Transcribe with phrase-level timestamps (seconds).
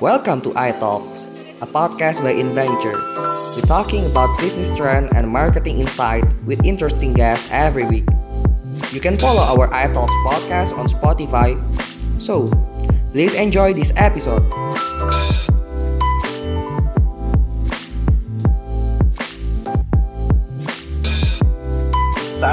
[0.00, 1.26] Welcome to iTalks,
[1.58, 2.94] a podcast by InVenture.
[3.58, 8.06] We're talking about business trend and marketing insight with interesting guests every week.
[8.92, 11.58] You can follow our iTalks podcast on Spotify.
[12.22, 12.46] So,
[13.10, 14.46] please enjoy this episode.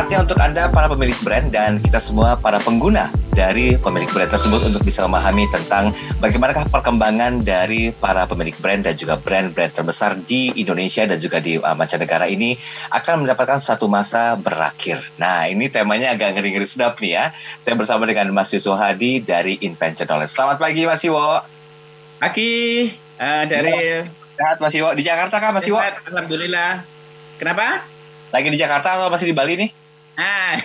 [0.05, 4.61] Saatnya untuk Anda para pemilik brand dan kita semua para pengguna dari pemilik brand tersebut
[4.61, 5.89] untuk bisa memahami tentang
[6.21, 11.57] bagaimanakah perkembangan dari para pemilik brand dan juga brand-brand terbesar di Indonesia dan juga di
[11.57, 12.53] uh, mancanegara ini
[12.93, 15.01] akan mendapatkan satu masa berakhir.
[15.17, 17.25] Nah, ini temanya agak ngeri-ngeri sedap nih ya.
[17.57, 20.37] Saya bersama dengan Mas Yusuf Hadi dari Invention Knowledge.
[20.37, 21.41] Selamat pagi Mas Iwo.
[22.21, 22.53] Pagi
[23.17, 24.05] uh, dari
[24.37, 24.93] Sehat Mas Iwo.
[24.93, 25.81] Di Jakarta kan Mas Iwo?
[25.81, 26.85] Alhamdulillah.
[27.41, 27.81] Kenapa?
[28.29, 29.84] Lagi di Jakarta atau masih di Bali nih?
[30.15, 30.55] Ah,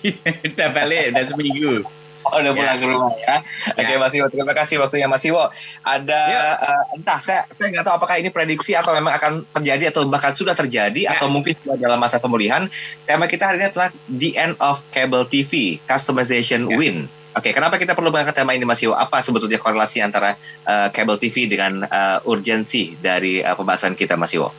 [0.50, 1.86] udah balik, udah seminggu.
[2.26, 2.82] Oh, udah pulang Ya.
[2.82, 3.36] ke rumah ya.
[3.78, 3.98] Oke, Ya.
[4.02, 5.46] Mas Iwo, terima kasih waktunya Mas Iwo.
[5.86, 6.42] Ada Ya.
[6.58, 10.34] eh, entah saya saya nggak tahu apakah ini prediksi atau memang akan terjadi atau bahkan
[10.34, 11.14] sudah terjadi Ya.
[11.14, 12.66] atau mungkin sudah dalam masa pemulihan.
[13.06, 16.74] Tema kita hari ini adalah The End of Cable TV, Customization Ya.
[16.74, 17.06] Win.
[17.36, 18.96] Oke, kenapa kita perlu mengangkat tema ini Mas Iwo?
[18.96, 20.34] Apa sebetulnya korelasi antara
[20.66, 24.50] eh, cable TV dengan eh, urgensi dari eh, pembahasan kita Mas Iwo?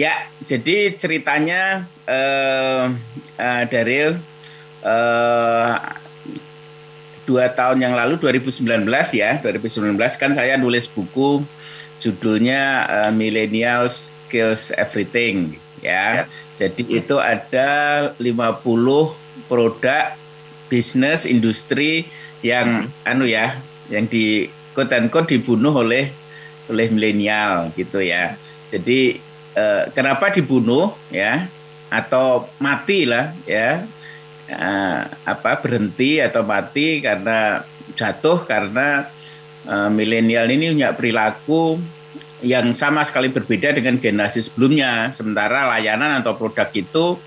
[0.00, 2.88] Ya, jadi ceritanya eh
[3.36, 4.16] eh, Daryl
[4.80, 5.74] eh
[7.28, 8.64] dua tahun yang lalu 2019
[9.12, 11.44] ya 2019 kan saya nulis buku
[12.00, 16.24] judulnya eh, Millennial Skills Everything ya.
[16.24, 16.32] Yes.
[16.56, 17.68] Jadi itu ada
[18.16, 18.64] 50
[19.52, 20.16] produk
[20.72, 22.08] bisnis industri
[22.40, 23.60] yang anu ya
[23.92, 26.08] yang di quote dibunuh oleh
[26.72, 28.38] oleh milenial gitu ya.
[28.72, 31.46] Jadi eh, kenapa dibunuh ya
[31.90, 33.82] atau mati lah ya
[34.46, 37.62] eh, apa berhenti atau mati karena
[37.94, 39.06] jatuh karena
[39.66, 41.78] eh, milenial ini punya perilaku
[42.40, 47.20] yang sama sekali berbeda dengan generasi sebelumnya sementara layanan atau produk itu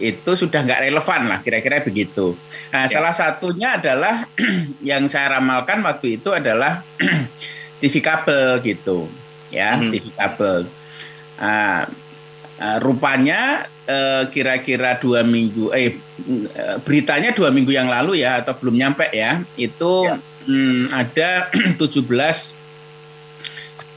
[0.00, 2.32] itu sudah nggak relevan lah kira-kira begitu.
[2.72, 2.98] Nah, Ya.
[2.98, 4.24] salah satunya adalah
[4.80, 6.80] yang saya ramalkan waktu itu adalah
[7.84, 9.06] TV kabel gitu,
[9.52, 9.92] ya Mhm.
[9.92, 10.58] TV kabel.
[11.40, 11.88] Ah,
[12.60, 15.96] ah, rupanya eh, kira-kira dua minggu, eh
[16.52, 20.16] eh, beritanya dua minggu yang lalu ya atau belum nyampe ya, itu Ya.
[20.46, 21.30] hmm, ada
[21.80, 22.60] 17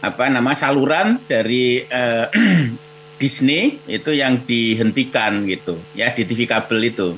[0.04, 2.28] apa nama saluran dari eh,
[3.22, 7.16] Disney itu yang dihentikan gitu ya di TV kabel itu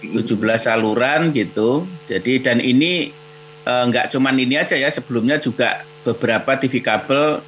[0.00, 0.24] 17
[0.56, 3.12] saluran gitu jadi dan ini
[3.64, 7.44] eh, nggak cuman ini aja ya sebelumnya juga beberapa TV kabel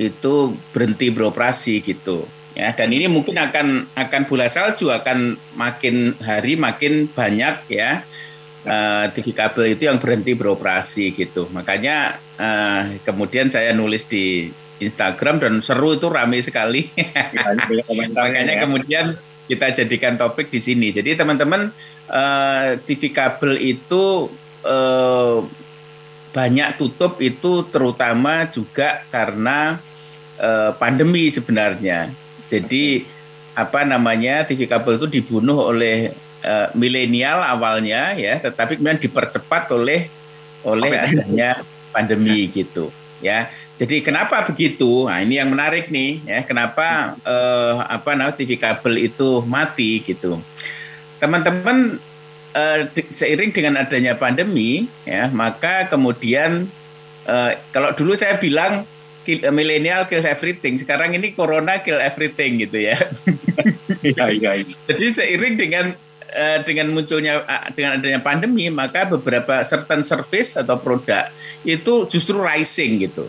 [0.00, 2.24] itu berhenti beroperasi gitu
[2.56, 2.72] ya.
[2.72, 8.04] Dan ini mungkin akan akan bola salju akan makin hari makin banyak ya
[8.64, 11.48] eh, TV kabel itu yang berhenti beroperasi gitu.
[11.52, 14.48] Makanya eh, kemudian saya nulis di
[14.82, 16.90] Instagram dan seru itu ramai sekali.
[18.16, 19.14] Makanya kemudian
[19.46, 20.90] kita jadikan topik di sini.
[20.90, 21.70] Jadi teman-teman
[22.10, 24.30] eh, TV kabel itu
[24.66, 25.38] eh,
[26.32, 29.76] banyak tutup itu terutama juga karena
[30.40, 32.08] eh, pandemi sebenarnya.
[32.48, 33.04] Jadi
[33.52, 36.10] apa namanya TV kabel itu dibunuh oleh
[36.40, 40.08] eh, milenial awalnya ya, tetapi kemudian dipercepat oleh
[40.64, 41.04] oleh Covid.
[41.04, 41.50] adanya
[41.92, 42.88] pandemi gitu
[43.20, 43.52] ya.
[43.76, 45.08] Jadi kenapa begitu?
[45.08, 46.40] Nah ini yang menarik nih ya.
[46.44, 50.40] Kenapa eh, apa namanya TV kabel itu mati gitu?
[51.20, 52.02] Teman-teman
[52.52, 56.68] eh, di- seiring dengan adanya pandemi ya, maka kemudian
[57.26, 58.84] eh, kalau dulu saya bilang
[59.24, 62.96] kill, eh, everything, sekarang ini corona kill everything gitu ya.
[64.02, 64.74] Iya, iya, iya.
[64.90, 65.86] Jadi seiring dengan
[66.66, 67.44] dengan munculnya
[67.76, 71.28] dengan adanya pandemi, maka beberapa certain service atau produk
[71.62, 73.28] itu justru rising gitu.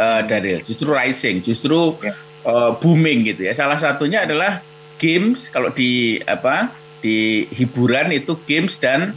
[0.00, 1.94] Eh Daryl, justru rising, justru
[2.42, 3.52] eh, booming gitu ya.
[3.52, 4.64] Salah satunya adalah
[4.96, 6.72] games kalau di apa?
[7.00, 9.12] Di hiburan itu games dan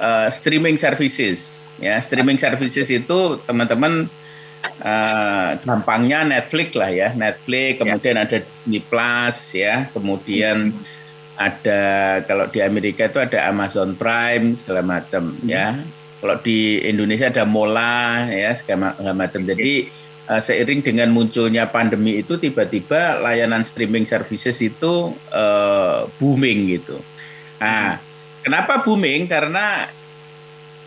[0.00, 1.60] eh, streaming services.
[1.78, 4.10] Ya, streaming services itu teman-teman
[4.82, 10.74] eh, gampangnya Netflix lah ya, Netflix, kemudian ada Disney Plus ya, kemudian
[11.38, 11.80] ada
[12.26, 15.78] kalau di Amerika itu ada Amazon Prime segala macam ya.
[16.18, 19.46] Kalau di Indonesia ada Mola ya segala macam.
[19.46, 19.86] Jadi
[20.26, 26.98] eh, seiring dengan munculnya pandemi itu tiba-tiba layanan streaming services itu eh, booming gitu.
[27.58, 27.98] Nah,
[28.42, 29.26] kenapa booming?
[29.26, 29.86] Karena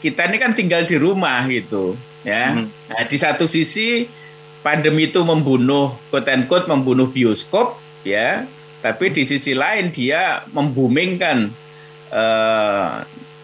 [0.02, 1.96] kita ini kan tinggal di rumah gitu
[2.26, 2.58] ya.
[2.58, 2.66] Mhm.
[2.68, 4.10] Nah, di satu sisi
[4.66, 8.46] pandemi itu membunuh quote unquote membunuh bioskop ya,
[8.82, 11.50] tapi di sisi lain dia membumingkan
[12.12, 12.96] eh,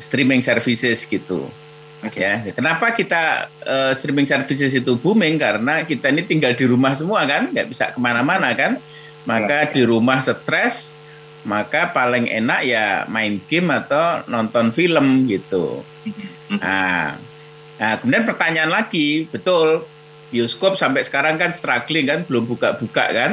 [0.02, 1.50] streaming services gitu.
[1.98, 2.22] Okay.
[2.22, 5.42] Ya, kenapa kita uh, streaming services itu booming?
[5.42, 8.78] Karena kita ini tinggal di rumah semua kan, nggak bisa ke mana-mana kan.
[9.26, 10.94] Maka di rumah stres,
[11.48, 15.82] maka paling enak ya main game atau nonton film gitu.
[16.60, 17.16] Nah,
[17.80, 19.88] nah kemudian pertanyaan lagi, betul
[20.28, 23.32] bioskop sampai sekarang kan struggling kan, belum buka-buka kan.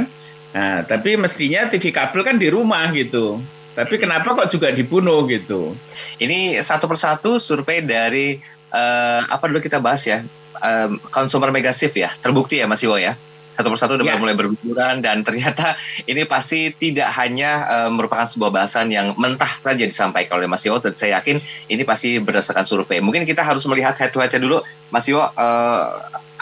[0.55, 3.43] Nah, tapi mestinya TV kabel kan di rumah gitu.
[3.75, 5.75] Tapi kenapa kok juga dibunuh gitu?
[6.23, 8.39] Ini satu persatu survei dari
[8.71, 10.23] uh, apa dulu kita bahas ya,
[10.63, 13.19] um, consumer megasif ya, terbukti ya Mas Iwo ya.
[13.55, 14.19] Satu persatu udah ya.
[14.19, 15.79] mulai berguguran dan ternyata
[16.11, 20.83] ini pasti tidak hanya uh, merupakan sebuah bahasan yang mentah saja disampaikan oleh Mas Iwo.
[20.83, 21.39] Dan saya yakin
[21.71, 22.99] ini pasti berdasarkan survei.
[22.99, 24.59] Mungkin kita harus melihat head to head dulu,
[24.91, 25.31] Mas Iwo.
[25.39, 25.87] Uh,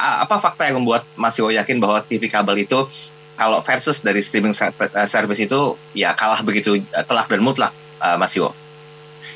[0.00, 2.88] apa fakta yang membuat Mas Iwo yakin bahwa TV kabel itu
[3.36, 8.32] kalau versus dari streaming eh, service itu ya kalah begitu telak dan mutlak uh, Mas
[8.32, 8.56] Iwo.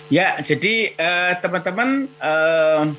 [0.06, 0.94] Ya, jadi
[1.43, 2.94] teman-teman uh,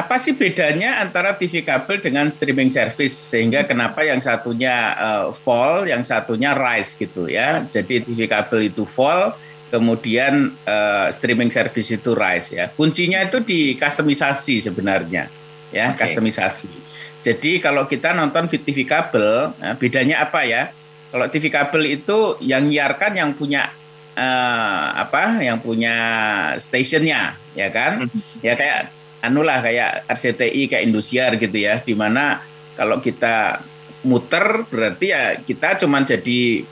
[0.00, 5.84] apa sih bedanya antara TV kabel dengan streaming service sehingga kenapa yang satunya uh, fall,
[5.84, 7.68] yang satunya rise gitu ya.
[7.68, 9.36] Jadi TV kabel itu fall,
[9.68, 12.72] kemudian uh, streaming service itu rise ya.
[12.72, 15.28] Kuncinya itu di customisasi sebenarnya
[15.68, 16.08] ya, okay.
[16.08, 16.72] customisasi.
[17.20, 20.72] Jadi kalau kita nonton TV kabel, nah bedanya apa ya?
[21.12, 23.68] Kalau TV kabel itu yang nyiarkan yang punya
[24.16, 25.44] uh, apa?
[25.44, 25.96] Yang punya
[26.56, 28.08] stationnya, ya kan?
[28.08, 28.40] Mhm.
[28.40, 32.40] Ya kayak anulah kayak RCTI kayak Indosiar gitu ya, di mana
[32.76, 33.60] kalau kita
[34.00, 36.64] muter berarti ya kita cuma jadi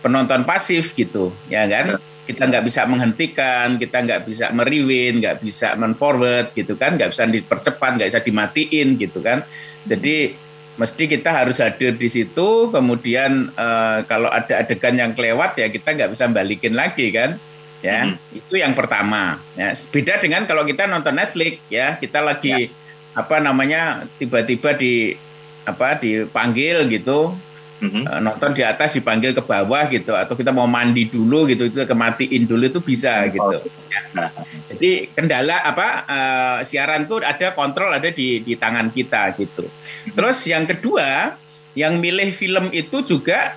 [0.00, 2.00] penonton pasif gitu, ya kan?
[2.22, 7.26] kita nggak bisa menghentikan, kita nggak bisa meriwin, nggak bisa men-forward gitu kan, nggak bisa
[7.26, 9.42] dipercepat, nggak bisa dimatiin gitu kan.
[9.82, 10.38] Jadi
[10.78, 15.98] mesti kita harus hadir di situ, kemudian uh, kalau ada adegan yang kelewat ya kita
[15.98, 17.36] nggak bisa balikin lagi kan.
[17.82, 18.38] Ya, hmm.
[18.38, 19.42] itu yang pertama.
[19.58, 23.18] Ya, beda dengan kalau kita nonton Netflix ya, kita lagi ya.
[23.18, 25.18] apa namanya tiba-tiba di
[25.62, 27.34] apa dipanggil gitu
[27.82, 28.22] mm-hmm.
[28.22, 32.46] nonton di atas dipanggil ke bawah gitu atau kita mau mandi dulu gitu itu kematiin
[32.46, 33.34] dulu itu bisa mm-hmm.
[33.34, 33.62] gitu ya.
[34.74, 39.66] jadi kendala apa uh, siaran tuh ada kontrol ada di di tangan kita gitu
[40.14, 41.38] terus yang kedua
[41.72, 43.56] yang milih film itu juga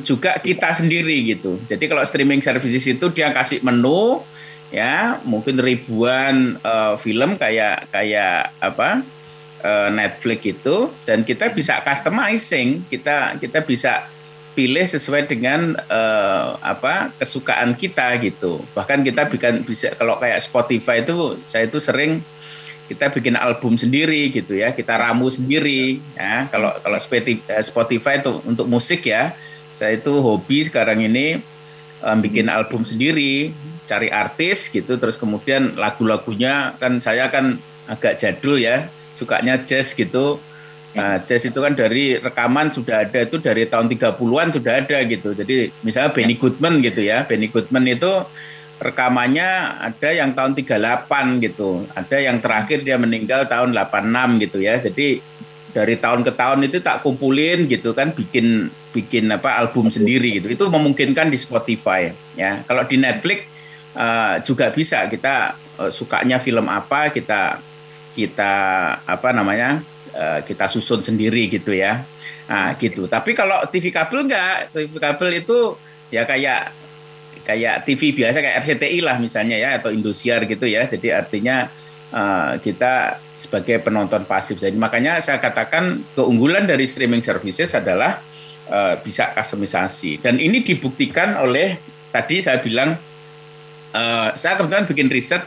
[0.00, 4.24] juga kita sendiri gitu jadi kalau streaming services itu dia kasih menu
[4.72, 9.04] ya mungkin ribuan uh, film kayak kayak apa
[9.62, 14.06] uh, Netflix itu dan kita bisa customizing, kita kita bisa
[14.52, 18.60] pilih sesuai dengan uh, apa kesukaan kita gitu.
[18.76, 22.20] Bahkan kita bikin bisa kalau kayak Spotify itu saya itu sering
[22.90, 26.50] kita bikin album sendiri gitu ya, kita ramu sendiri ya.
[26.52, 26.98] Kalau kalau
[27.64, 29.32] Spotify itu untuk musik ya,
[29.72, 31.40] saya itu hobi sekarang ini
[32.04, 33.52] um, bikin album sendiri,
[33.88, 37.58] cari artis gitu, terus kemudian lagu-lagunya kan saya kan
[37.90, 40.40] agak jadul ya sukanya jazz gitu.
[40.92, 45.32] Nah, jazz itu kan dari rekaman sudah ada itu dari tahun 30-an sudah ada gitu.
[45.32, 47.24] Jadi misalnya Benny Goodman gitu ya.
[47.24, 48.12] Benny Goodman itu
[48.76, 51.88] rekamannya ada yang tahun 38 gitu.
[51.96, 54.76] Ada yang terakhir dia meninggal tahun 86 gitu ya.
[54.84, 55.24] Jadi
[55.72, 60.52] dari tahun ke tahun itu tak kumpulin gitu kan bikin bikin apa album sendiri gitu.
[60.52, 62.60] Itu memungkinkan di Spotify ya.
[62.68, 63.48] Kalau di Netflix
[63.96, 67.60] uh, juga bisa kita uh, sukanya film apa kita
[68.12, 68.54] kita
[69.04, 69.80] apa namanya
[70.12, 72.04] uh, kita susun sendiri gitu ya
[72.48, 75.58] nah gitu tapi kalau TV kabel enggak TV kabel itu
[76.12, 76.74] ya kayak
[77.42, 81.70] kayak TV biasa kayak RCTI lah misalnya ya atau Indosiar gitu ya jadi artinya
[82.12, 84.60] uh, kita sebagai penonton pasif.
[84.60, 88.20] Jadi makanya saya katakan keunggulan dari streaming services adalah
[88.68, 90.20] uh, bisa customisasi.
[90.22, 91.80] Dan ini dibuktikan oleh
[92.12, 92.94] tadi saya bilang
[93.96, 95.42] uh, saya kebetulan bikin riset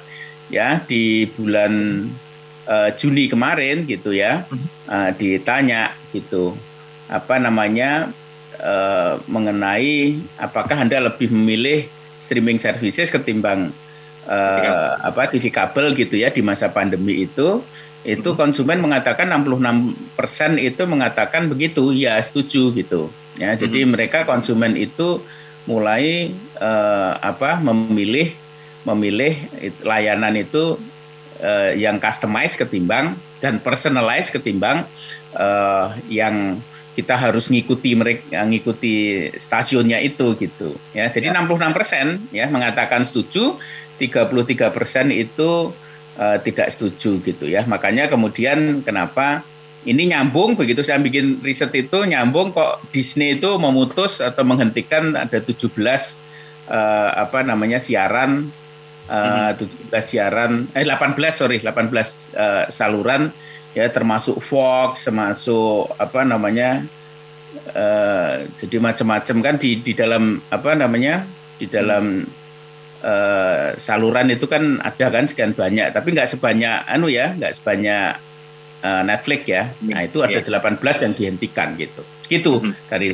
[0.49, 2.05] ya di bulan
[2.67, 4.43] uh, Juni kemarin gitu ya.
[4.85, 6.53] Uh, ditanya gitu
[7.05, 8.09] apa namanya
[8.61, 11.85] uh, mengenai apakah anda lebih memilih
[12.17, 13.69] streaming services ketimbang
[14.29, 17.61] uh, apa TV kabel gitu ya di masa pandemi itu
[18.05, 18.37] itu mhm.
[18.37, 23.09] konsumen mengatakan 66% itu mengatakan begitu ya setuju gitu
[23.41, 23.89] ya jadi hmm.
[23.97, 25.19] mereka konsumen itu
[25.65, 28.31] mulai uh, apa memilih
[28.85, 29.33] memilih
[29.81, 30.77] layanan itu
[31.41, 34.85] uh, yang customized ketimbang dan personalized ketimbang
[35.33, 36.61] uh, yang
[36.95, 41.11] kita harus ngikuti mereka ngikuti stasiunnya itu gitu ya.
[41.11, 41.43] Jadi ya.
[41.43, 43.59] 66 persen ya mengatakan setuju
[43.99, 45.75] 33 persen itu
[46.15, 47.67] uh, tidak setuju gitu ya.
[47.67, 49.43] Makanya kemudian kenapa
[49.85, 55.37] ini nyambung begitu saya bikin riset itu nyambung kok Disney itu memutus atau menghentikan ada
[55.37, 55.69] 17
[56.71, 58.49] uh, apa namanya siaran
[59.11, 63.29] uh, 17 siaran eh 18 sorry 18 uh, saluran
[63.75, 66.87] ya termasuk Fox termasuk apa namanya
[67.75, 71.27] uh, jadi macam-macam kan di di dalam apa namanya
[71.59, 72.23] di dalam
[73.03, 78.15] uh, saluran itu kan ada kan sekian banyak tapi nggak sebanyak anu ya nggak sebanyak
[78.79, 80.93] uh, Netflix ya nah itu ada 18 iya.
[81.03, 82.01] yang dihentikan gitu
[82.31, 82.73] gitu mm -hmm.
[82.87, 83.09] dari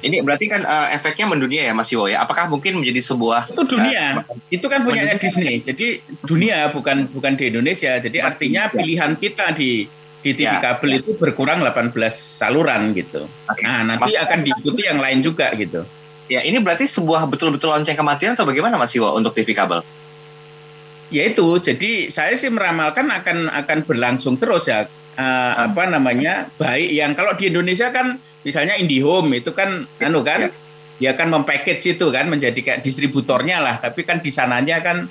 [0.00, 2.24] ini berarti kan uh, efeknya mendunia ya Mas Iwo ya.
[2.24, 4.24] Apakah mungkin menjadi sebuah Itu dunia.
[4.24, 5.60] Uh, itu kan punyanya Disney.
[5.60, 8.00] Jadi dunia bukan bukan di Indonesia.
[8.00, 9.84] Jadi artinya pilihan kita di
[10.22, 10.98] di TV ya, kabel ya.
[11.02, 13.26] itu berkurang 18 saluran gitu.
[13.50, 13.66] Okay.
[13.66, 15.82] Nah, nanti Mas, akan diikuti yang lain juga gitu.
[16.30, 19.82] Ya, ini berarti sebuah betul-betul lonceng kematian atau bagaimana Mas Iwo untuk TV kabel?
[21.12, 24.88] Ya itu, jadi saya sih meramalkan akan akan berlangsung terus ya.
[25.12, 28.16] Uh, apa namanya baik yang kalau di Indonesia kan
[28.48, 30.50] misalnya IndiHome itu kan ya, anu kan ya.
[30.96, 35.04] dia kan mempackage itu kan menjadi kayak distributornya lah tapi kan di sananya kan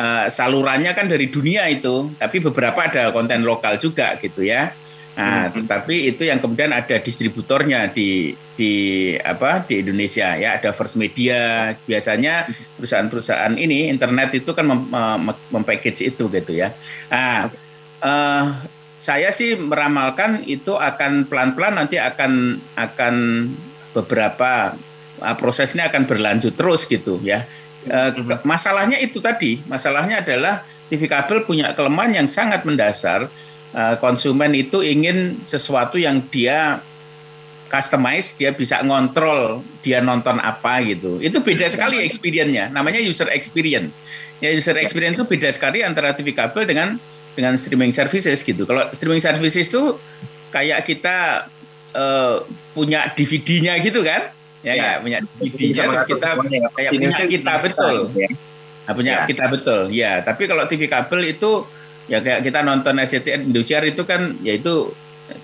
[0.00, 4.72] uh, salurannya kan dari dunia itu tapi beberapa ada konten lokal juga gitu ya
[5.14, 5.62] Nah, hmm.
[5.62, 8.72] tetapi itu yang kemudian ada distributornya di di
[9.14, 15.30] apa di Indonesia ya ada First Media biasanya perusahaan-perusahaan ini internet itu kan mem, mem,
[15.54, 16.74] mempackage itu gitu ya.
[17.14, 17.46] Nah,
[18.02, 18.44] uh,
[19.04, 23.14] saya sih meramalkan itu akan pelan-pelan nanti akan akan
[23.92, 24.72] beberapa
[25.20, 27.44] uh, prosesnya akan berlanjut terus gitu ya.
[27.84, 33.28] Uh, masalahnya itu tadi, masalahnya adalah TV kabel punya kelemahan yang sangat mendasar.
[33.76, 36.80] Uh, konsumen itu ingin sesuatu yang dia
[37.68, 41.20] customize, dia bisa ngontrol dia nonton apa gitu.
[41.20, 42.72] Itu beda sekali experience-nya.
[42.72, 43.92] Namanya user experience.
[44.40, 46.96] Ya user experience itu beda sekali antara TV kabel dengan
[47.34, 48.62] dengan streaming services gitu.
[48.64, 49.98] Kalau streaming services itu
[50.54, 51.50] kayak kita
[51.94, 54.30] uh, punya DVD-nya gitu kan?
[54.64, 54.90] Ya, ya.
[55.02, 56.28] punya DVD-nya kita
[56.72, 57.96] kayak punya kita betul.
[58.16, 58.28] Ya.
[58.84, 59.26] Nah, punya ya.
[59.28, 59.80] kita betul.
[59.92, 61.64] Ya, tapi kalau TV kabel itu
[62.04, 64.92] ya kayak kita nonton SCTV Indosiar itu kan ya itu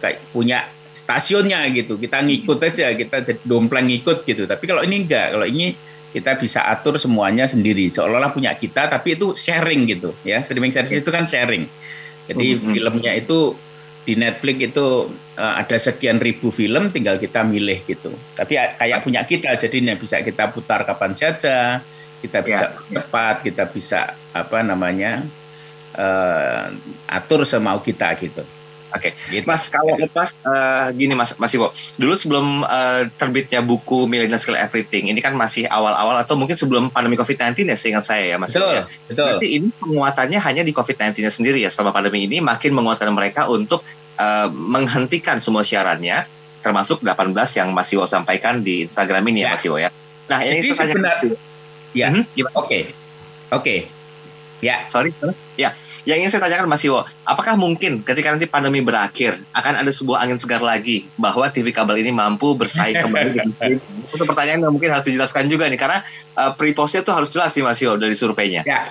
[0.00, 1.96] kayak punya stasiunnya gitu.
[1.96, 4.44] Kita ngikut aja, kita jadi dompleng ngikut gitu.
[4.44, 5.72] Tapi kalau ini enggak, kalau ini
[6.10, 7.86] kita bisa atur semuanya sendiri.
[7.90, 10.42] Seolah-olah punya kita tapi itu sharing gitu ya.
[10.42, 11.66] Streaming service itu kan sharing.
[12.30, 12.72] Jadi mm -hmm.
[12.74, 13.54] filmnya itu
[14.00, 14.86] di Netflix itu
[15.38, 18.10] uh, ada sekian ribu film tinggal kita milih gitu.
[18.34, 21.84] Tapi kayak punya kita jadinya bisa kita putar kapan saja
[22.20, 23.00] kita bisa yeah.
[23.00, 25.24] cepat kita bisa apa namanya
[25.96, 26.68] uh,
[27.08, 28.44] atur semau kita gitu
[28.90, 29.38] Oke, okay.
[29.38, 29.46] gitu.
[29.46, 34.58] Mas kalau lepas uh, gini Mas Mas Iwo, dulu sebelum uh, terbitnya buku Millennial Skill
[34.58, 38.50] Everything, ini kan masih awal-awal atau mungkin sebelum pandemi COVID-19 ya seingat saya ya Mas.
[38.50, 38.84] Betul, ya.
[39.06, 39.30] betul.
[39.38, 43.86] Jadi ini penguatannya hanya di COVID-19 sendiri ya selama pandemi ini makin menguatkan mereka untuk
[44.18, 46.26] uh, menghentikan semua siarannya,
[46.66, 49.90] termasuk 18 yang Mas Iwo sampaikan di Instagram ini ya, ya Mas Iwo ya.
[50.26, 51.38] Nah ini sebenarnya,
[51.94, 52.82] ya, hmm, oke, oke, okay.
[53.54, 53.78] okay.
[54.62, 55.14] ya, sorry,
[55.54, 55.70] ya
[56.08, 60.24] yang ingin saya tanyakan Mas Iwo, apakah mungkin ketika nanti pandemi berakhir akan ada sebuah
[60.24, 63.48] angin segar lagi bahwa TV kabel ini mampu bersaing kembali dengan
[64.14, 66.00] Itu pertanyaan yang mungkin harus dijelaskan juga nih karena
[66.40, 68.64] uh, pre-postnya itu harus jelas sih Mas Iwo dari surveinya.
[68.64, 68.88] Ya.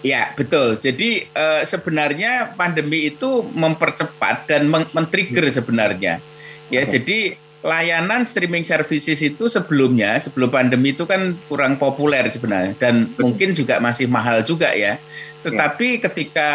[0.00, 0.80] Ya betul.
[0.80, 6.24] Jadi uh, sebenarnya pandemi itu mempercepat dan men-trigger sebenarnya.
[6.72, 6.96] Ya okay.
[6.96, 7.18] jadi
[7.60, 13.76] layanan streaming services itu sebelumnya sebelum pandemi itu kan kurang populer sebenarnya dan mungkin juga
[13.76, 14.96] masih mahal juga ya.
[15.44, 16.00] Tetapi ya.
[16.08, 16.50] ketika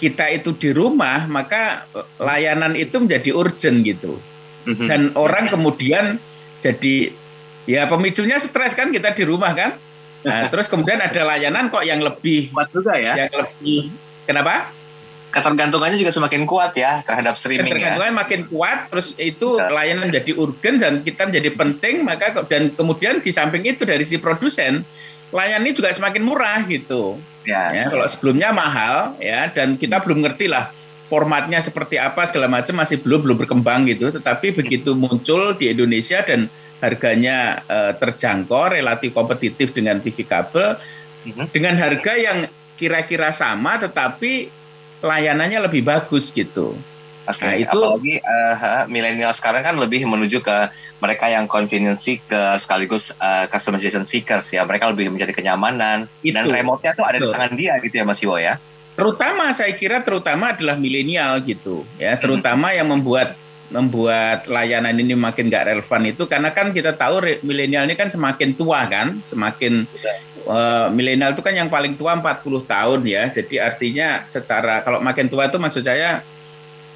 [0.00, 1.84] kita itu di rumah maka
[2.16, 4.16] layanan itu menjadi urgent gitu.
[4.64, 4.86] Mhm.
[4.88, 6.16] Dan orang kemudian
[6.64, 7.12] jadi
[7.68, 9.76] ya pemicunya stres kan kita di rumah kan.
[10.24, 13.28] Nah, terus kemudian ada layanan kok yang lebih kuat juga ya.
[13.28, 13.92] Yang lebih
[14.24, 14.77] kenapa?
[15.28, 17.72] Ketergantungannya juga semakin kuat ya terhadap streaming ya.
[17.76, 18.16] Ketergantungan ya.
[18.16, 19.72] makin kuat, terus itu Betul.
[19.76, 24.16] layanan menjadi urgen dan kita menjadi penting, maka dan kemudian di samping itu dari si
[24.16, 24.82] produsen
[25.28, 27.20] layanan ini juga semakin murah gitu.
[27.44, 27.72] Ya.
[27.72, 30.68] ya kalau sebelumnya mahal ya dan kita belum ngerti lah
[31.08, 34.12] formatnya seperti apa segala macam masih belum belum berkembang gitu.
[34.12, 40.76] Tetapi begitu muncul di Indonesia dan harganya uh, terjangkau, relatif kompetitif dengan TV kabel,
[41.28, 41.48] mhm.
[41.52, 42.38] dengan harga yang
[42.78, 44.57] kira-kira sama tetapi
[45.02, 46.74] layanannya lebih bagus gitu.
[47.28, 47.44] Okay.
[47.44, 50.72] Nah, itu apalagi uh, milenial sekarang kan lebih menuju ke
[51.04, 54.64] mereka yang convenience seeker sekaligus uh, customization seekers ya.
[54.64, 56.32] Mereka lebih mencari kenyamanan itu.
[56.32, 57.28] dan remote-nya tuh ada Betul.
[57.28, 58.56] di tangan dia gitu ya Mas Iwo ya.
[58.96, 62.76] Terutama saya kira terutama adalah milenial gitu ya, terutama hmm.
[62.82, 63.28] yang membuat
[63.68, 68.56] membuat layanan ini makin gak relevan itu karena kan kita tahu milenial ini kan semakin
[68.56, 69.84] tua kan, semakin
[70.48, 73.28] uh, milenial itu kan yang paling tua 40 tahun ya.
[73.30, 76.24] Jadi artinya secara kalau makin tua itu maksud saya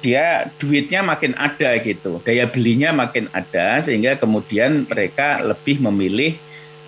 [0.03, 6.35] dia duitnya makin ada gitu, daya belinya makin ada sehingga kemudian mereka lebih memilih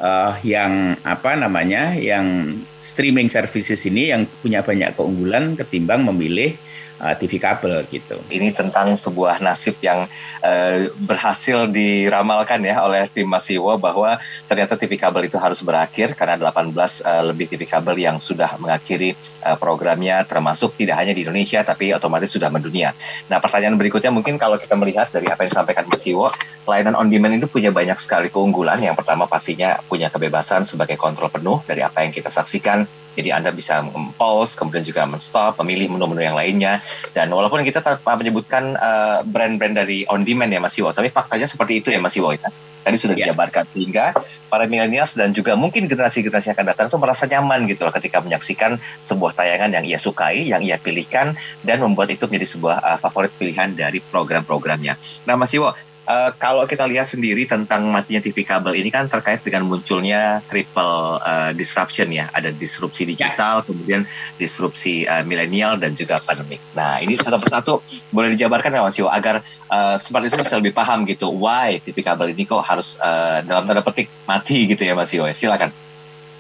[0.03, 6.59] uh, yang apa namanya yang streaming services ini yang punya banyak keunggulan ketimbang memilih
[6.99, 8.17] uh, TV kabel gitu.
[8.31, 10.07] Ini tentang sebuah nasib yang
[10.43, 16.39] uh, berhasil diramalkan ya oleh tim Masiwo bahwa ternyata TV kabel itu harus berakhir karena
[16.39, 21.63] 18 uh, lebih TV kabel yang sudah mengakhiri uh, programnya termasuk tidak hanya di Indonesia
[21.65, 22.95] tapi otomatis sudah mendunia.
[23.27, 26.31] Nah pertanyaan berikutnya mungkin kalau kita melihat dari apa yang disampaikan Masiwo,
[26.65, 28.79] layanan on demand itu punya banyak sekali keunggulan.
[28.79, 33.55] Yang pertama pastinya punya kebebasan sebagai kontrol penuh dari apa yang kita saksikan jadi Anda
[33.55, 33.81] bisa
[34.19, 36.77] pause, kemudian juga men-stop, memilih menu-menu yang lainnya.
[37.15, 41.47] Dan walaupun kita tanpa menyebutkan uh, brand-brand dari on demand ya Mas Iwo, tapi faktanya
[41.47, 42.51] seperti itu ya Mas Iwo ya.
[42.85, 43.33] Tadi sudah yeah.
[43.33, 44.13] dijabarkan sehingga
[44.45, 48.21] para milenials dan juga mungkin generasi-generasi yang akan datang itu merasa nyaman gitu loh ketika
[48.21, 51.33] menyaksikan sebuah tayangan yang ia sukai, yang ia pilihkan
[51.65, 55.01] dan membuat itu menjadi sebuah uh, favorit pilihan dari program-programnya.
[55.25, 55.73] Nah Mas Iwo,
[56.07, 61.19] uh, kalau kita lihat sendiri tentang matinya TV kabel ini kan terkait dengan munculnya triple
[61.21, 63.09] uh, disruption ya, ada disrupsi ya.
[63.13, 63.63] digital, ya.
[63.65, 64.01] kemudian
[64.37, 66.61] disrupsi uh, milenial dan juga pandemik.
[66.77, 67.73] Nah ini satu persatu
[68.13, 72.05] boleh dijabarkan nggak Mas Yo agar uh, seperti itu bisa lebih paham gitu, why TV
[72.05, 75.25] kabel ini kok harus uh, dalam tanda petik mati gitu ya Mas Yo?
[75.35, 75.73] Silakan.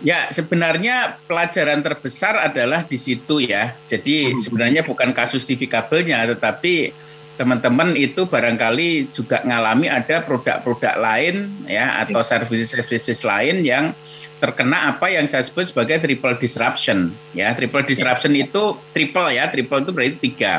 [0.03, 3.73] Ya, sebenarnya pelajaran terbesar adalah di situ ya.
[3.87, 4.39] Jadi hmm.
[4.43, 6.91] sebenarnya bukan kasus TV kabelnya, tetapi
[7.35, 13.91] teman-teman itu barangkali juga ngalami ada produk-produk lain ya atau services-services lain yang
[14.39, 17.51] terkena apa yang saya sebut sebagai triple disruption ya.
[17.55, 18.47] Triple disruption ya.
[18.47, 19.47] itu triple ya.
[19.51, 20.53] Triple itu berarti tiga.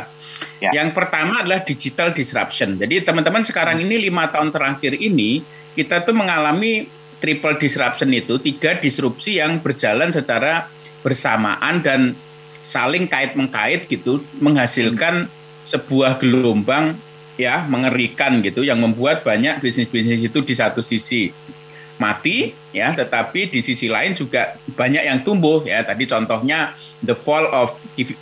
[0.60, 0.68] Ya.
[0.72, 2.76] yang pertama adalah digital disruption.
[2.76, 5.40] Jadi teman-teman sekarang ini lima tahun terakhir ini
[5.72, 6.88] kita tuh mengalami
[7.20, 10.68] triple disruption itu tiga disrupsi yang berjalan secara
[11.00, 12.12] bersamaan dan
[12.60, 15.30] saling kait mengkait gitu menghasilkan
[15.66, 16.94] sebuah gelombang
[17.36, 21.28] ya mengerikan gitu yang membuat banyak bisnis-bisnis itu di satu sisi
[21.98, 27.44] mati ya tetapi di sisi lain juga banyak yang tumbuh ya tadi contohnya the fall
[27.50, 28.14] of TV,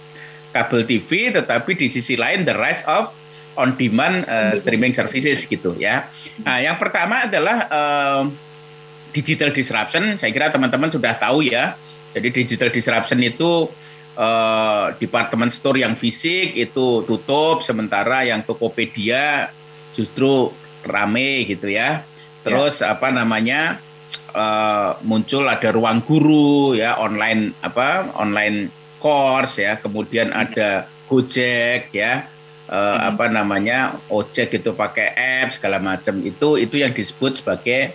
[0.51, 3.13] kabel TV tetapi di sisi lain the rise of
[3.55, 6.11] on demand uh, streaming services gitu ya.
[6.43, 8.23] Nah, yang pertama adalah uh,
[9.15, 10.19] digital disruption.
[10.19, 11.79] Saya kira teman-teman sudah tahu ya.
[12.15, 13.67] Jadi digital disruption itu
[14.19, 19.51] uh, department store yang fisik itu tutup, sementara yang Tokopedia
[19.95, 20.51] justru
[20.87, 22.03] rame gitu ya.
[22.45, 22.95] Terus ya.
[22.95, 23.81] apa namanya
[24.35, 32.31] uh, muncul ada ruang guru ya online apa online course ya, kemudian ada Gojek ya.
[32.65, 33.13] Uh, hmm.
[33.13, 37.93] apa namanya ojek itu pakai app segala macam itu itu yang disebut sebagai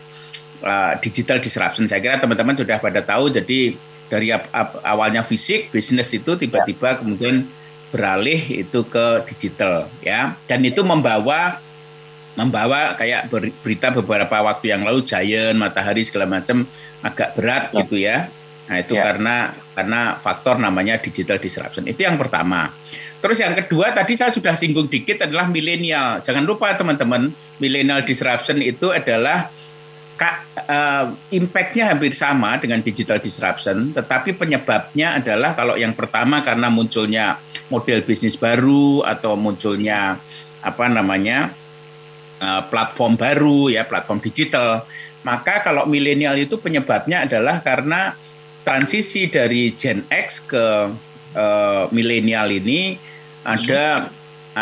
[0.62, 3.74] uh, digital disruption saya kira teman-teman sudah pada tahu jadi
[4.10, 4.34] dari
[4.84, 7.46] awalnya fisik bisnis itu tiba-tiba kemudian
[7.94, 10.34] beralih itu ke digital ya.
[10.50, 11.62] Dan itu membawa
[12.38, 13.28] membawa kayak
[13.62, 16.64] berita beberapa waktu yang lalu Giant Matahari segala macam
[17.06, 17.78] agak berat ya.
[17.84, 18.18] gitu ya.
[18.70, 19.02] Nah itu ya.
[19.02, 19.36] karena
[19.74, 21.90] karena faktor namanya digital disruption.
[21.90, 22.70] Itu yang pertama.
[23.20, 26.24] Terus yang kedua tadi saya sudah singgung dikit adalah milenial.
[26.24, 29.52] Jangan lupa teman-teman milenial disruption itu adalah
[30.20, 37.40] uh, impact-nya hampir sama dengan digital disruption, tetapi penyebabnya adalah kalau yang pertama karena munculnya
[37.72, 40.20] model bisnis baru atau munculnya
[40.60, 41.56] apa namanya
[42.44, 44.84] uh, platform baru ya platform digital,
[45.24, 48.16] maka kalau milenial itu penyebabnya adalah karena
[48.68, 50.66] transisi dari Gen X ke
[51.36, 53.00] uh, milenial ini
[53.48, 54.12] ada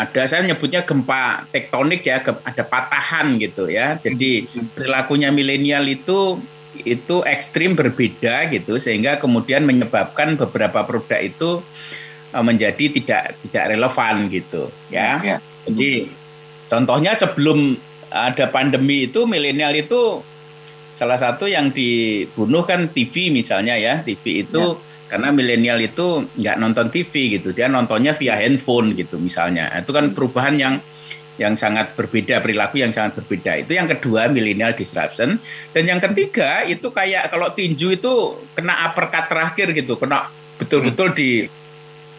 [0.04, 3.98] ada saya nyebutnya gempa tektonik ya ada patahan gitu ya.
[3.98, 6.38] Jadi perilakunya milenial itu
[6.86, 11.58] itu ekstrim berbeda gitu sehingga kemudian menyebabkan beberapa produk itu
[12.30, 15.36] eh, menjadi tidak tidak relevan gitu ya, ya.
[15.66, 16.06] jadi
[16.70, 17.74] contohnya sebelum
[18.12, 20.22] ada pandemi itu milenial itu
[20.94, 24.04] salah satu yang dibunuh kan TV misalnya ya.
[24.06, 27.56] TV itu ya karena milenial itu nggak nonton TV gitu.
[27.56, 29.72] Dia nontonnya via handphone gitu misalnya.
[29.80, 30.74] Itu kan perubahan yang
[31.38, 33.64] yang sangat berbeda perilaku yang sangat berbeda.
[33.64, 35.38] Itu yang kedua milenial disruption.
[35.72, 38.12] Dan yang ketiga itu kayak kalau tinju itu
[38.52, 39.96] kena uppercut terakhir gitu.
[39.96, 40.28] Kena
[40.60, 41.46] betul-betul di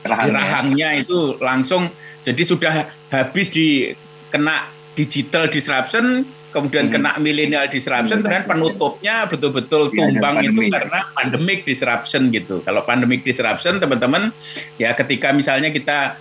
[0.02, 0.40] rahangnya.
[0.40, 1.92] rahangnya itu langsung.
[2.24, 3.92] Jadi sudah habis di
[4.32, 6.94] kena digital disruption kemudian hmm.
[6.94, 12.66] kena millennial disruption, kemudian penutupnya betul-betul iya, tumbang ya, itu karena pandemic disruption gitu.
[12.66, 14.34] Kalau pandemic disruption, teman-teman,
[14.82, 16.18] ya ketika misalnya kita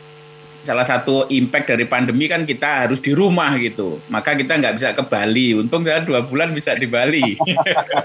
[0.58, 4.88] salah satu impact dari pandemi kan kita harus di rumah gitu, maka kita nggak bisa
[4.92, 5.56] ke Bali.
[5.56, 7.38] Untung saya dua bulan bisa di Bali.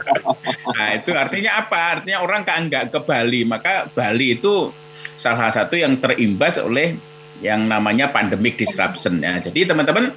[0.78, 2.00] nah itu artinya apa?
[2.00, 4.72] Artinya orang kan nggak ke Bali, maka Bali itu
[5.20, 6.96] salah satu yang terimbas oleh
[7.44, 9.44] yang namanya pandemic disruption ya.
[9.44, 10.16] Jadi teman-teman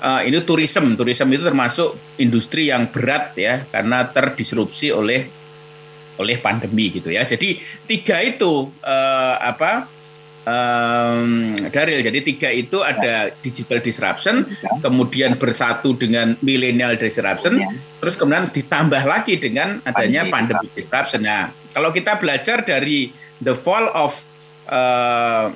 [0.00, 0.96] uh, ini tourism.
[0.96, 5.28] Tourism itu termasuk industri yang berat ya karena terdisrupsi oleh
[6.20, 7.24] oleh pandemi gitu ya.
[7.24, 7.56] Jadi
[7.88, 9.88] tiga itu uh, apa
[10.44, 12.04] um, Daril.
[12.04, 14.44] Jadi tiga itu ada digital disruption,
[14.84, 17.60] kemudian bersatu dengan millennial disruption,
[18.00, 21.24] terus kemudian ditambah lagi dengan adanya pandemi disruption.
[21.24, 24.20] Nah, kalau kita belajar dari the fall of
[24.68, 25.48] uh,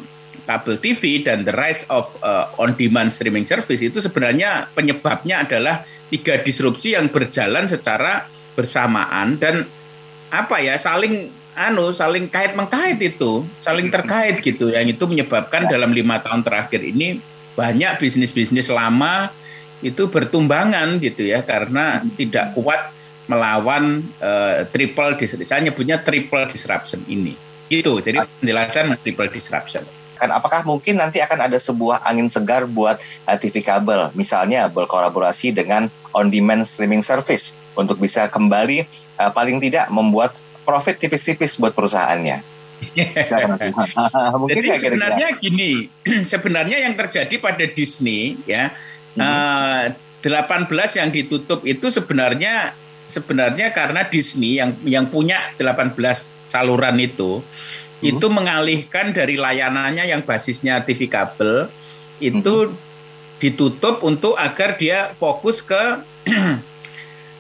[0.44, 6.38] kabel TV dan the rise of uh, on-demand streaming service itu sebenarnya penyebabnya adalah tiga
[6.40, 9.64] disrupsi yang berjalan secara bersamaan dan
[10.30, 15.78] apa ya saling anu saling kait mengkait itu saling terkait gitu yang itu menyebabkan ya.
[15.78, 17.18] dalam lima tahun terakhir ini
[17.54, 19.30] banyak bisnis bisnis lama
[19.80, 22.14] itu bertumbangan gitu ya karena hmm.
[22.18, 22.90] tidak kuat
[23.24, 25.48] melawan uh, triple disruption.
[25.48, 27.32] Saya nyebutnya triple disruption ini.
[27.72, 32.96] Itu jadi penjelasan triple disruption kan apakah mungkin nanti akan ada sebuah angin segar buat
[33.28, 38.88] uh, TV kabel misalnya berkolaborasi dengan on demand streaming service untuk bisa kembali
[39.20, 42.40] uh, paling tidak membuat profit tipis-tipis buat perusahaannya.
[44.40, 45.92] Mungkin Jadi sebenarnya gini,
[46.32, 48.72] sebenarnya yang terjadi pada Disney ya
[49.20, 49.20] hmm.
[49.20, 49.84] uh,
[50.24, 52.72] 18 yang ditutup itu sebenarnya
[53.04, 55.92] sebenarnya karena Disney yang yang punya 18
[56.48, 57.44] saluran itu
[58.04, 58.12] hmm.
[58.12, 61.72] itu mengalihkan dari layanannya yang basisnya TV kabel
[62.20, 62.76] itu hmm.
[63.40, 66.04] ditutup untuk agar dia fokus ke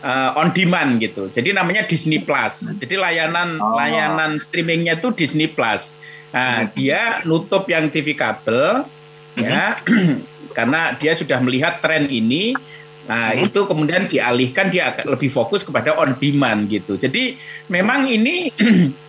[0.00, 1.28] uh, on demand gitu.
[1.28, 2.72] Jadi namanya Disney Plus.
[2.80, 3.76] Jadi layanan oh.
[3.76, 5.92] layanan streamingnya itu Disney Plus.
[6.34, 6.68] Nah, hmm.
[6.74, 8.82] dia nutup yang TV kabel
[9.38, 10.24] ya hmm.
[10.56, 12.56] karena dia sudah melihat tren ini.
[13.04, 13.52] Nah, hmm.
[13.52, 16.96] itu kemudian dialihkan dia lebih fokus kepada on demand gitu.
[16.96, 17.36] Jadi
[17.68, 18.48] memang ini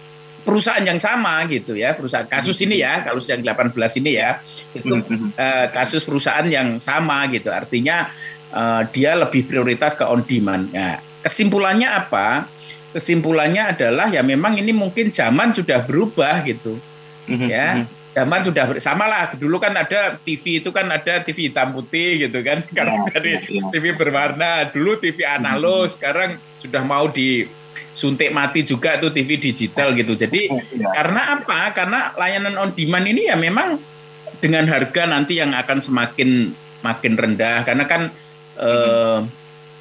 [0.45, 4.37] perusahaan yang sama gitu ya perusahaan kasus ini ya kasus yang 18 ini ya
[4.77, 4.93] itu
[5.33, 8.13] uh, kasus perusahaan yang sama gitu artinya
[8.55, 10.71] uh, dia lebih prioritas ke on demand.
[10.71, 12.47] Nah, kesimpulannya apa?
[12.95, 16.79] Kesimpulannya adalah ya memang ini mungkin zaman sudah berubah gitu.
[17.27, 19.33] Ya, zaman sudah sama lah.
[19.35, 22.63] Dulu kan ada TV itu kan ada TV hitam putih gitu kan.
[22.63, 23.63] Sekarang ya, jadi ya, ya.
[23.73, 24.69] TV berwarna.
[24.71, 27.43] Dulu TV analog, sekarang sudah mau di
[27.95, 30.13] suntik mati juga tuh TV digital gitu.
[30.19, 30.91] Jadi ya.
[30.91, 31.71] karena apa?
[31.71, 33.79] Karena layanan on demand ini ya memang
[34.43, 36.51] dengan harga nanti yang akan semakin
[36.85, 38.01] makin rendah karena kan
[38.61, 39.19] eh,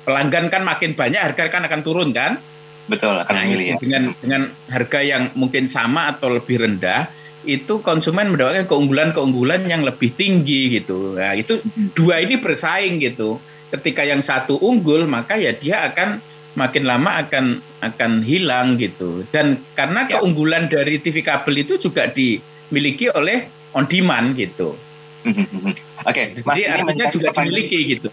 [0.08, 2.40] pelanggan kan makin banyak harga kan akan turun kan
[2.88, 7.08] betul akan nah, memilih ya dengan dengan harga yang mungkin sama atau lebih rendah
[7.44, 11.60] itu konsumen mendapatkan keunggulan-keunggulan yang lebih tinggi gitu nah itu
[11.96, 13.40] dua ini bersaing gitu
[13.72, 16.20] ketika yang satu unggul maka ya dia akan
[16.54, 20.18] makin lama akan akan hilang gitu dan karena ya.
[20.18, 24.78] keunggulan dari TV kabel itu juga dimiliki oleh on demand gitu
[25.24, 25.64] Oke,
[26.04, 28.12] okay, Jadi artinya juga dimiliki gitu.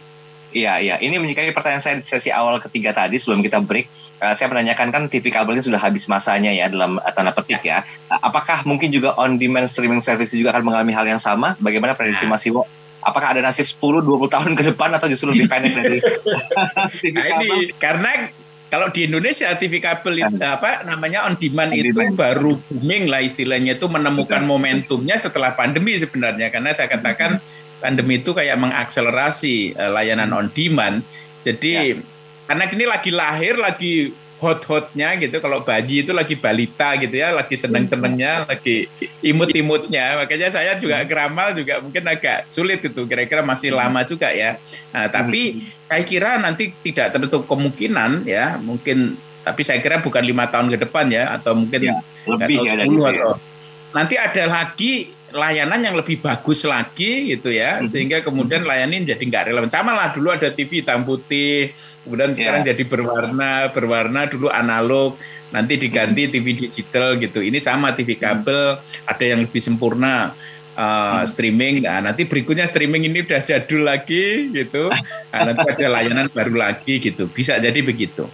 [0.51, 0.95] Iya, iya.
[0.99, 3.87] Ini menyikapi pertanyaan saya di sesi awal ketiga tadi sebelum kita break.
[4.19, 7.63] Uh, saya menanyakan kan TV kabel ini sudah habis masanya ya dalam uh, tanda petik
[7.63, 7.87] ya.
[8.11, 11.55] Uh, apakah mungkin juga on demand streaming service juga akan mengalami hal yang sama?
[11.63, 12.35] Bagaimana prediksi nah.
[12.35, 12.67] Mas Iwo?
[13.01, 15.99] Apakah ada nasib 10 20 tahun ke depan atau justru lebih pendek dari
[17.17, 17.25] nah?
[17.41, 18.29] Ini karena
[18.71, 22.15] kalau di Indonesia TV kabel itu apa namanya on demand on itu demand.
[22.15, 27.43] baru booming lah istilahnya itu menemukan momentumnya setelah pandemi sebenarnya karena saya katakan
[27.83, 31.03] pandemi itu kayak mengakselerasi uh, layanan on demand.
[31.41, 32.53] Jadi ya.
[32.53, 35.37] anak ini lagi lahir, lagi hot-hotnya gitu.
[35.37, 38.89] Kalau bayi itu lagi balita gitu ya, lagi seneng-senengnya, lagi
[39.21, 40.25] imut-imutnya.
[40.25, 43.05] Makanya saya juga keramal juga mungkin agak sulit itu.
[43.05, 44.57] Kira-kira masih lama juga ya.
[44.89, 49.13] Nah, tapi saya kira nanti tidak tertutup kemungkinan ya, mungkin
[49.45, 52.73] tapi saya kira bukan lima tahun ke depan ya, atau mungkin ya, lebih atau 10
[52.73, 53.33] ya, atau
[53.91, 57.79] nanti ada lagi layanan yang lebih bagus lagi gitu ya.
[57.81, 57.87] Hmm.
[57.87, 59.71] sehingga kemudian layanan jadi nggak relevan.
[59.71, 62.69] Sama lah dulu ada TV hitam putih kemudian sekarang yeah.
[62.73, 65.21] jadi berwarna berwarna dulu analog
[65.53, 66.31] nanti diganti hmm.
[66.31, 67.39] TV digital gitu.
[67.43, 68.21] Ini sama TV hmm.
[68.21, 68.61] kabel
[69.07, 70.31] ada yang lebih sempurna
[70.75, 71.83] uh, streaming.
[71.83, 74.91] Nah, nanti berikutnya streaming ini udah jadul lagi gitu.
[75.31, 77.27] Nah, nanti ada layanan baru lagi gitu.
[77.27, 78.27] Bisa jadi begitu.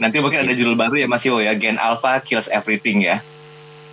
[0.00, 1.52] Nanti mungkin ada judul baru ya Mas Yo ya.
[1.58, 3.20] Gen Alpha kills everything ya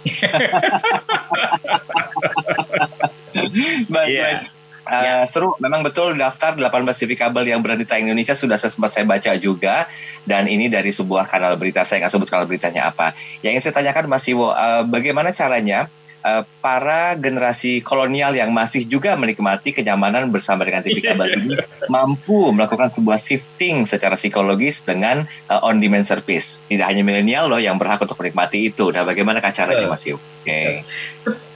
[3.94, 4.44] baik, yeah.
[4.44, 4.57] baik.
[4.88, 5.24] Uh, yeah.
[5.28, 9.36] Seru, memang betul daftar 18 TV kabel yang berada di Indonesia sudah sempat saya baca
[9.36, 9.86] juga
[10.24, 13.12] dan ini dari sebuah kanal berita saya nggak sebut kanal beritanya apa.
[13.44, 15.92] Yang ingin saya tanyakan Mas Iwo, uh, bagaimana caranya
[16.24, 21.56] uh, para generasi kolonial yang masih juga menikmati kenyamanan bersama dengan TV kabel ini
[21.94, 26.64] mampu melakukan sebuah shifting secara psikologis dengan uh, on demand service.
[26.68, 28.90] Tidak hanya milenial loh yang berhak untuk menikmati itu.
[28.92, 30.18] Nah, bagaimana caranya Mas Yu?
[30.18, 30.44] Oke.
[30.44, 30.74] Okay.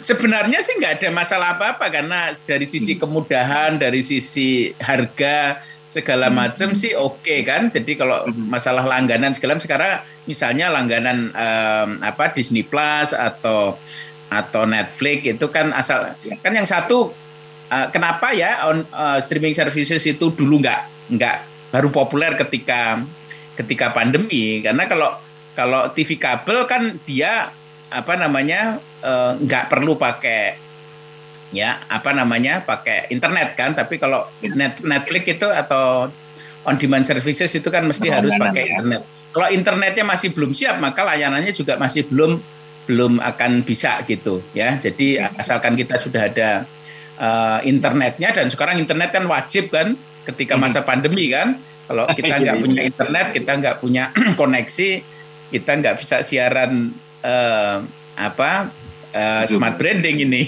[0.02, 3.02] Sebenarnya sih nggak ada masalah apa-apa karena dari sisi hmm.
[3.02, 6.36] kemudahan, dari sisi harga segala hmm.
[6.36, 7.70] macam sih oke okay, kan.
[7.70, 8.52] Jadi kalau hmm.
[8.52, 13.78] masalah langganan segala sekarang misalnya langganan um, apa Disney Plus atau
[14.32, 16.40] atau Netflix itu kan asal ya.
[16.40, 17.12] kan yang satu
[17.68, 21.38] uh, kenapa ya on uh, streaming services itu dulu nggak nggak
[21.76, 23.04] baru populer ketika
[23.60, 25.20] ketika pandemi karena kalau
[25.52, 27.52] kalau TV kabel kan dia
[27.92, 30.56] apa namanya uh, nggak perlu pakai
[31.52, 34.56] ya apa namanya pakai internet kan tapi kalau ya.
[34.56, 36.08] net, Netflix itu atau
[36.64, 38.68] on demand services itu kan mesti oh, harus pakai ya.
[38.80, 39.02] internet
[39.36, 42.40] kalau internetnya masih belum siap maka layanannya juga masih belum
[42.88, 45.28] belum akan bisa gitu ya jadi ya.
[45.36, 46.64] asalkan kita sudah ada
[47.20, 50.88] uh, internetnya dan sekarang internet kan wajib kan ketika masa hmm.
[50.88, 51.60] pandemi kan
[51.92, 54.04] kalau kita nggak punya internet kita nggak punya
[54.40, 54.90] koneksi
[55.52, 57.86] kita nggak bisa siaran uh,
[58.18, 58.70] apa
[59.14, 60.44] uh, smart branding ini.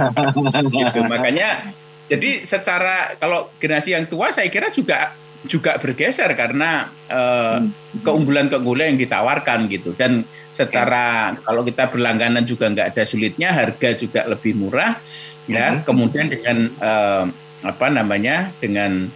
[0.80, 1.00] gitu.
[1.06, 1.74] Makanya
[2.06, 5.14] jadi secara kalau generasi yang tua saya kira juga
[5.46, 7.62] juga bergeser karena uh,
[8.02, 14.26] keunggulan-keunggulan yang ditawarkan gitu dan secara kalau kita berlangganan juga nggak ada sulitnya harga juga
[14.26, 14.98] lebih murah
[15.46, 15.82] ya hmm.
[15.86, 17.24] kemudian dengan uh,
[17.62, 19.06] apa namanya dengan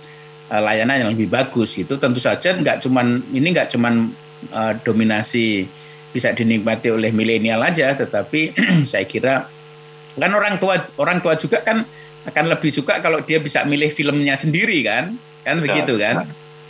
[0.48, 4.14] uh, layanan yang lebih bagus itu tentu saja nggak cuman ini nggak cuman
[4.54, 5.66] uh, dominasi
[6.10, 8.54] bisa dinikmati oleh milenial aja, tetapi
[8.90, 9.46] saya kira
[10.18, 11.86] kan orang tua orang tua juga kan
[12.26, 15.66] akan lebih suka kalau dia bisa milih filmnya sendiri kan, kan Betul.
[15.70, 16.16] begitu kan.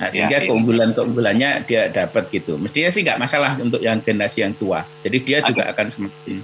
[0.00, 2.56] Nah, sehingga ya, keunggulan-keunggulannya dia dapat gitu.
[2.56, 4.80] Mestinya sih nggak masalah untuk yang generasi yang tua.
[5.04, 6.40] Jadi dia juga akan semakin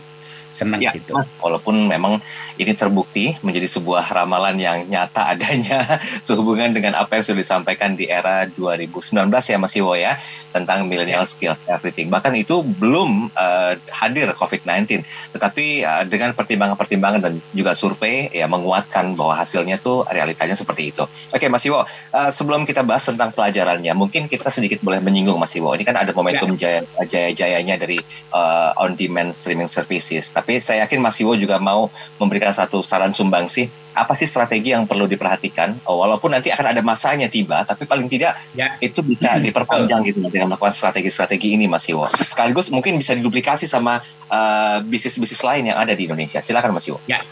[0.52, 1.16] senang ya, gitu.
[1.42, 2.18] Walaupun memang
[2.56, 8.08] ini terbukti menjadi sebuah ramalan yang nyata adanya sehubungan dengan apa yang sudah disampaikan di
[8.08, 10.16] era 2019 ya Mas Iwo ya
[10.54, 11.30] tentang millennial ya.
[11.30, 12.08] skill everything.
[12.12, 15.02] Bahkan itu belum uh, hadir COVID-19,
[15.34, 21.04] tetapi uh, dengan pertimbangan-pertimbangan dan juga survei ya menguatkan bahwa hasilnya tuh realitanya seperti itu.
[21.34, 25.54] Oke Mas Iwo, uh, sebelum kita bahas tentang pelajarannya, mungkin kita sedikit boleh menyinggung Mas
[25.58, 25.74] Iwo.
[25.74, 26.80] Ini kan ada momentum ya.
[26.80, 27.98] jaya, jaya-jayanya dari
[28.32, 30.30] uh, on-demand streaming services.
[30.30, 31.90] Tapi tapi saya yakin Mas Iwo juga mau
[32.22, 33.66] memberikan satu saran sumbang sih.
[33.98, 35.74] Apa sih strategi yang perlu diperhatikan?
[35.90, 38.78] Oh, walaupun nanti akan ada masanya tiba, tapi paling tidak ya.
[38.78, 39.42] itu bisa hmm.
[39.42, 42.06] diperpanjang gitu dengan melakukan strategi-strategi ini Mas Iwo.
[42.06, 43.98] Sekaligus mungkin bisa diduplikasi sama
[44.30, 46.38] uh, bisnis-bisnis lain yang ada di Indonesia.
[46.38, 47.02] Silakan Mas Iwo.
[47.10, 47.26] Ya.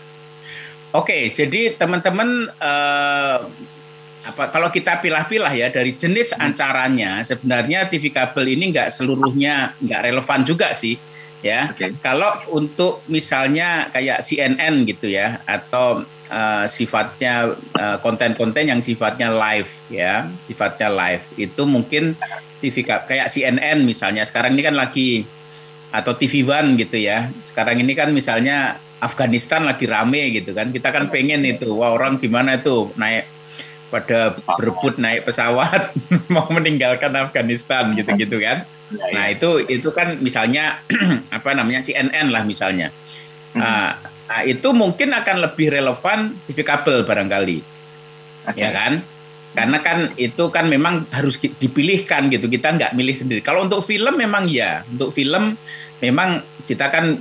[0.90, 3.46] Oke, jadi teman-teman uh,
[4.27, 6.42] apa kalau kita pilah-pilah ya dari jenis hmm.
[6.42, 10.98] ancaranya sebenarnya TV kabel ini nggak seluruhnya nggak relevan juga sih
[11.44, 11.70] ya.
[11.76, 11.92] Okay.
[12.00, 16.02] Kalau untuk misalnya kayak CNN gitu ya atau
[16.33, 22.16] uh, sifatnya uh, konten-konten yang sifatnya live ya, sifatnya live itu mungkin
[22.64, 25.28] TV kayak CNN misalnya sekarang ini kan lagi
[25.92, 27.28] atau TV One gitu ya.
[27.44, 30.72] Sekarang ini kan misalnya Afghanistan lagi rame gitu kan.
[30.72, 33.34] Kita kan pengen itu, wah orang gimana itu naik
[33.94, 35.94] pada berebut naik pesawat
[36.35, 38.66] mau meninggalkan Afghanistan gitu-gitu kan.
[39.14, 40.83] Nah itu itu kan misalnya
[41.37, 42.90] apa namanya CNN lah misalnya.
[43.54, 43.94] Nah
[44.42, 47.59] itu mungkin akan lebih relevan TV kabel barangkali,
[48.50, 48.66] okay.
[48.66, 48.92] ya kan?
[49.54, 52.50] Karena kan itu kan memang harus dipilihkan gitu.
[52.50, 53.40] Kita nggak milih sendiri.
[53.46, 55.54] Kalau untuk film memang ya, untuk film
[56.02, 57.14] memang kita kan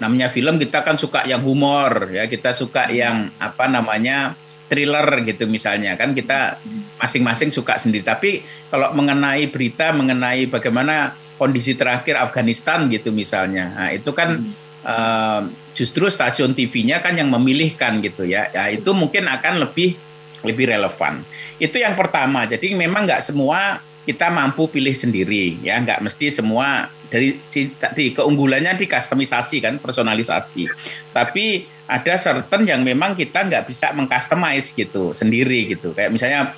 [0.00, 4.32] namanya film kita kan suka yang humor ya, kita suka yang apa namanya
[4.66, 5.94] thriller gitu misalnya.
[5.94, 6.58] Kan kita
[7.00, 8.02] masing-masing suka sendiri.
[8.02, 13.72] Tapi kalau mengenai berita mengenai bagaimana kondisi terakhir Afghanistan gitu misalnya.
[13.72, 14.52] Nah, itu kan hmm.
[14.84, 15.40] uh,
[15.76, 18.48] justru stasiun TV-nya kan yang memilihkan gitu ya.
[18.50, 19.94] Ya itu mungkin akan lebih
[20.42, 21.22] lebih relevan.
[21.60, 22.44] Itu yang pertama.
[22.48, 25.76] Jadi memang nggak semua kita mampu pilih sendiri ya.
[25.82, 30.66] Nggak mesti semua dari si tadi keunggulannya di customisasi kan personalisasi.
[31.12, 36.50] Tapi ada certain yang memang kita nggak bisa mengcustomize gitu sendiri gitu kayak misalnya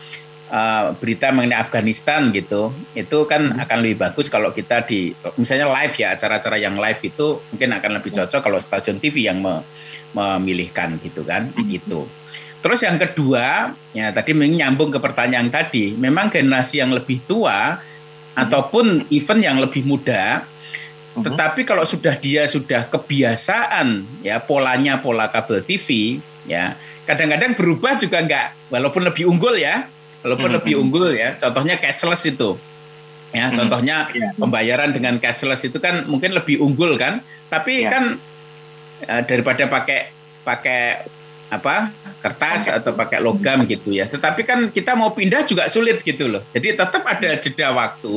[0.49, 3.63] uh, berita mengenai Afghanistan gitu itu kan hmm.
[3.65, 7.91] akan lebih bagus kalau kita di misalnya live ya acara-acara yang live itu mungkin akan
[8.01, 9.61] lebih cocok kalau stasiun TV yang me,
[10.17, 11.69] memilihkan gitu kan hmm.
[11.69, 12.09] gitu
[12.59, 18.35] Terus yang kedua, ya tadi menyambung ke pertanyaan tadi, memang generasi yang lebih tua hmm.
[18.35, 20.43] ataupun event yang lebih muda,
[21.25, 26.77] tetapi kalau sudah dia sudah kebiasaan ya polanya pola kabel TV, ya
[27.09, 29.89] kadang-kadang berubah juga enggak, walaupun lebih unggul ya,
[30.21, 31.37] walaupun lebih unggul ya.
[31.41, 32.57] Contohnya cashless itu,
[33.33, 34.33] ya contohnya yeah.
[34.37, 37.91] pembayaran dengan cashless itu kan mungkin lebih unggul kan, tapi yeah.
[37.91, 38.05] kan
[39.09, 40.13] uh, daripada pakai
[40.45, 40.83] pakai
[41.49, 41.89] apa
[42.21, 44.05] kertas atau pakai logam gitu ya.
[44.05, 46.45] Tetapi kan kita mau pindah juga sulit gitu loh.
[46.53, 48.17] Jadi tetap ada jeda waktu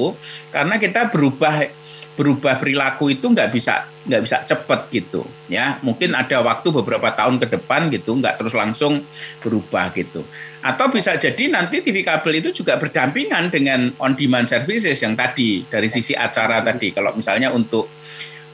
[0.51, 1.71] karena kita berubah
[2.19, 5.79] berubah perilaku itu nggak bisa nggak bisa cepet gitu ya.
[5.79, 9.05] Mungkin ada waktu beberapa tahun ke depan gitu nggak terus langsung
[9.39, 10.25] berubah gitu.
[10.61, 15.63] Atau bisa jadi nanti TV kabel itu juga berdampingan dengan on demand services yang tadi
[15.65, 16.91] dari sisi acara tadi.
[16.93, 17.89] Kalau misalnya untuk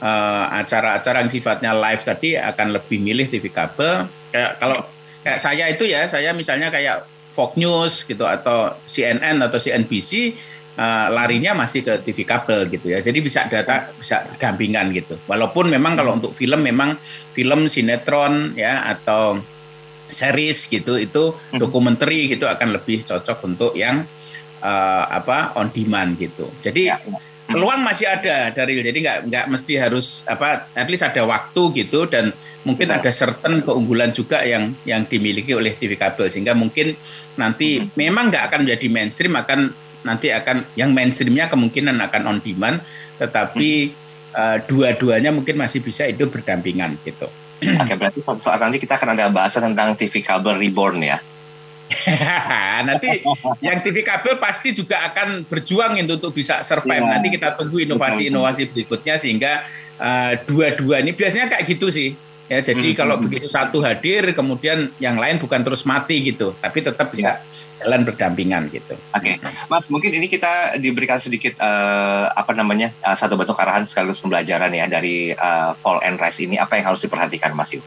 [0.02, 4.06] uh, acara-acara yang sifatnya live tadi akan lebih milih TV kabel.
[4.30, 4.78] Kayak kalau
[5.26, 7.04] kayak saya itu ya saya misalnya kayak
[7.38, 10.34] Fox News gitu atau CNN atau CNBC
[10.78, 13.02] uh, larinya masih ke TV kabel gitu ya.
[13.02, 15.18] Jadi bisa data bisa dampingan gitu.
[15.26, 16.96] Walaupun memang kalau untuk film memang
[17.34, 19.42] film sinetron ya atau
[20.08, 21.60] series gitu itu hmm.
[21.60, 24.08] dokumenter gitu akan lebih cocok untuk yang
[24.64, 26.48] uh, apa on demand gitu.
[26.64, 27.20] Jadi ya, ya.
[27.52, 32.08] peluang masih ada dari jadi nggak nggak mesti harus apa at least ada waktu gitu
[32.08, 32.32] dan
[32.64, 36.96] mungkin ada certain keunggulan juga yang yang dimiliki oleh TV kabel sehingga mungkin
[37.40, 37.96] nanti hmm.
[37.96, 39.72] memang nggak akan menjadi mainstream akan
[40.08, 42.80] nanti akan yang mainstreamnya kemungkinan akan on demand,
[43.20, 44.34] tetapi hmm.
[44.34, 47.28] uh, dua-duanya mungkin masih bisa itu berdampingan gitu.
[47.84, 51.20] Oke, berarti nanti kita akan ada bahasan tentang TV kabel reborn ya.
[52.88, 53.24] nanti
[53.64, 57.04] yang TV kabel pasti juga akan berjuang itu untuk bisa survive.
[57.04, 57.14] Yeah.
[57.16, 59.64] Nanti kita tunggu inovasi-inovasi berikutnya sehingga
[59.96, 62.27] uh, dua-dua ini biasanya kayak gitu sih.
[62.48, 62.98] Ya, jadi hmm.
[62.98, 67.58] kalau begitu satu hadir, kemudian yang lain bukan terus mati gitu, tapi tetap bisa yeah
[67.82, 68.98] jalan berdampingan gitu.
[69.14, 69.54] Oke, okay.
[69.70, 74.74] Mas mungkin ini kita diberikan sedikit uh, apa namanya uh, satu bentuk arahan sekaligus pembelajaran
[74.74, 77.78] ya dari uh, Fall and Rise ini apa yang harus diperhatikan Mas?
[77.78, 77.84] Oke,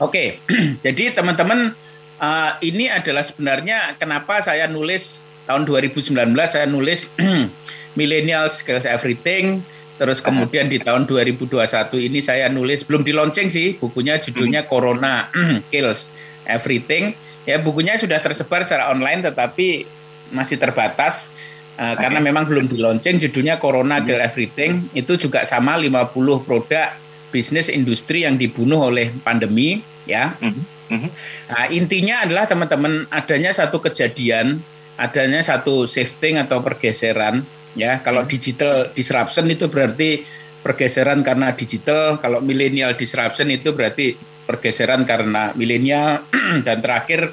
[0.00, 0.28] okay.
[0.86, 1.76] jadi teman-teman
[2.18, 6.16] uh, ini adalah sebenarnya kenapa saya nulis tahun 2019
[6.48, 7.12] saya nulis
[7.98, 9.60] Millennial Skills Everything.
[9.94, 11.54] Terus kemudian di tahun 2021
[12.02, 14.70] ini saya nulis belum di launching sih bukunya judulnya hmm.
[14.70, 15.30] Corona
[15.70, 16.10] Kills
[16.44, 19.84] Everything Ya bukunya sudah tersebar secara online tetapi
[20.32, 21.28] masih terbatas
[21.76, 22.08] uh, okay.
[22.08, 24.28] karena memang belum di launching judulnya Corona Kill hmm.
[24.32, 26.10] Everything itu juga sama 50
[26.42, 26.96] produk
[27.28, 30.38] bisnis industri yang dibunuh oleh pandemi ya.
[30.38, 31.10] Mm -hmm.
[31.50, 34.62] Nah, intinya adalah teman-teman adanya satu kejadian,
[34.94, 37.42] adanya satu shifting atau pergeseran
[37.78, 38.00] ya.
[38.02, 38.30] Kalau hmm.
[38.30, 40.24] digital disruption itu berarti
[40.64, 46.24] pergeseran karena digital, kalau millennial disruption itu berarti pergeseran karena milenial
[46.66, 47.32] dan terakhir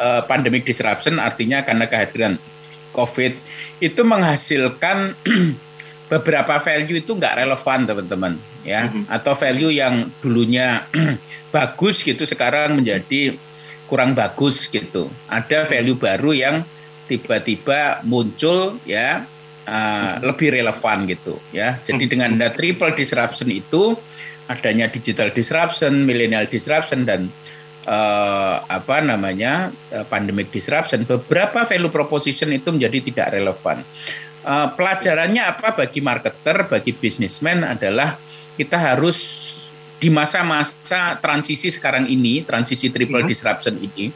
[0.00, 2.34] uh, pandemic disruption artinya karena kehadiran
[2.96, 3.32] COVID
[3.82, 5.12] itu menghasilkan
[6.12, 8.32] beberapa value itu nggak relevan teman-teman
[8.64, 9.04] ya mm-hmm.
[9.08, 10.84] atau value yang dulunya
[11.54, 13.36] bagus gitu sekarang menjadi
[13.88, 16.56] kurang bagus gitu ada value baru yang
[17.04, 19.28] tiba-tiba muncul ya
[19.66, 23.98] uh, lebih relevan gitu ya jadi dengan ada triple disruption itu
[24.48, 27.32] adanya digital disruption, millennial disruption dan
[27.88, 33.80] uh, apa namanya uh, pandemic disruption, beberapa value proposition itu menjadi tidak relevan.
[34.44, 38.20] Uh, pelajarannya apa bagi marketer, bagi bisnismen adalah
[38.60, 39.18] kita harus
[39.96, 43.30] di masa-masa transisi sekarang ini, transisi triple hmm.
[43.30, 44.12] disruption ini,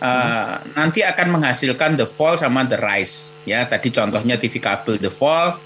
[0.00, 0.74] uh, hmm.
[0.74, 3.36] nanti akan menghasilkan the fall sama the rise.
[3.44, 5.58] Ya, tadi contohnya TV kabel the fall,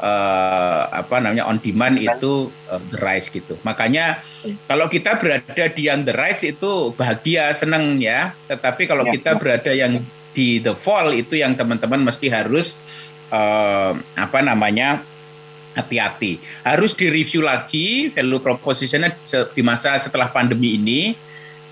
[0.00, 3.56] uh, apa namanya on demand itu uh, the rise gitu.
[3.62, 4.20] Makanya
[4.68, 8.34] kalau kita berada di yang the rise itu bahagia, seneng ya.
[8.50, 10.02] Tetapi kalau ya, kita berada yang
[10.36, 12.76] di the fall itu yang teman-teman mesti harus
[13.32, 15.00] uh, apa namanya
[15.76, 16.40] hati-hati.
[16.64, 19.12] Harus direview lagi value propositionnya
[19.52, 21.00] di masa setelah pandemi ini.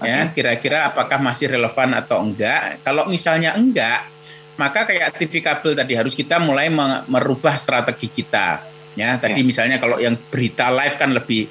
[0.04, 2.80] Ya, kira-kira apakah masih relevan atau enggak?
[2.84, 4.06] Kalau misalnya enggak,
[4.54, 6.70] maka kayak TV kabel tadi harus kita mulai
[7.10, 8.62] merubah strategi kita.
[8.94, 9.46] Ya, tadi ya.
[9.46, 11.50] misalnya kalau yang berita live kan lebih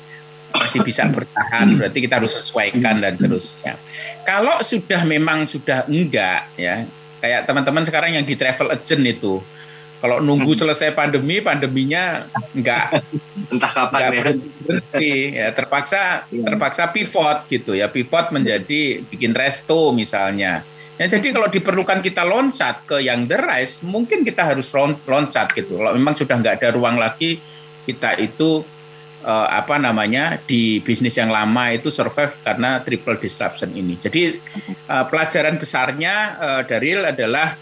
[0.54, 3.76] masih bisa bertahan, berarti kita harus sesuaikan dan seterusnya.
[4.24, 6.86] Kalau sudah memang sudah enggak ya,
[7.20, 9.42] kayak teman-teman sekarang yang di travel agent itu,
[10.04, 13.00] kalau nunggu selesai pandemi, pandeminya enggak
[13.56, 14.10] entah kapan ya.
[14.20, 16.44] Berhenti, ya terpaksa iya.
[16.44, 22.86] terpaksa pivot gitu ya, pivot menjadi bikin resto misalnya Ya, jadi kalau diperlukan kita loncat
[22.86, 24.70] ke yang the rise, mungkin kita harus
[25.10, 25.82] loncat gitu.
[25.82, 27.42] Kalau memang sudah nggak ada ruang lagi,
[27.90, 28.62] kita itu
[29.26, 33.98] uh, apa namanya di bisnis yang lama itu survive karena triple disruption ini.
[33.98, 34.38] Jadi
[34.86, 37.58] uh, pelajaran besarnya uh, Daril adalah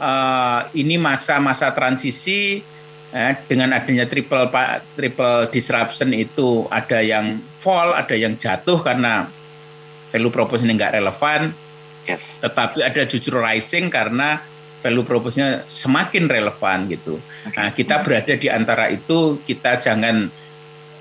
[0.00, 2.60] uh, ini masa-masa transisi
[3.12, 4.48] uh, dengan adanya triple
[4.94, 9.28] triple disruption itu ada yang fall, ada yang jatuh karena
[10.12, 11.52] value proposition nggak relevan
[12.06, 12.38] Yes.
[12.38, 14.38] Tetapi ada jujur rising karena
[14.80, 17.18] value propositionnya semakin relevan gitu.
[17.58, 20.30] Nah, kita berada di antara itu, kita jangan